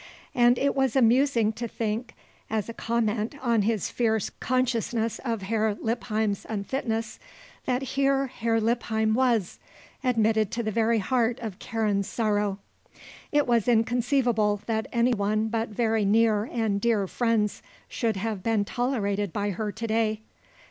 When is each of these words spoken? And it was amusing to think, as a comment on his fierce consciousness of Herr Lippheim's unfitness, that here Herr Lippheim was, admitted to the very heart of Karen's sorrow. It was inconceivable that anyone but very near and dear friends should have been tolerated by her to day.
And 0.33 0.57
it 0.57 0.73
was 0.73 0.95
amusing 0.95 1.53
to 1.53 1.67
think, 1.67 2.15
as 2.49 2.67
a 2.67 2.73
comment 2.73 3.35
on 3.39 3.61
his 3.61 3.91
fierce 3.91 4.31
consciousness 4.31 5.19
of 5.23 5.43
Herr 5.43 5.75
Lippheim's 5.75 6.43
unfitness, 6.49 7.19
that 7.65 7.83
here 7.83 8.25
Herr 8.25 8.59
Lippheim 8.59 9.13
was, 9.13 9.59
admitted 10.03 10.49
to 10.53 10.63
the 10.63 10.71
very 10.71 10.97
heart 10.97 11.39
of 11.39 11.59
Karen's 11.59 12.07
sorrow. 12.07 12.57
It 13.31 13.45
was 13.45 13.67
inconceivable 13.67 14.61
that 14.65 14.87
anyone 14.91 15.49
but 15.49 15.69
very 15.69 16.03
near 16.03 16.45
and 16.45 16.81
dear 16.81 17.05
friends 17.05 17.61
should 17.87 18.15
have 18.15 18.41
been 18.41 18.65
tolerated 18.65 19.31
by 19.31 19.51
her 19.51 19.71
to 19.73 19.85
day. 19.85 20.21